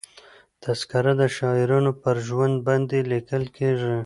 [0.63, 3.95] تذکره د شاعرانو پر ژوند باندي لیکل کېږي.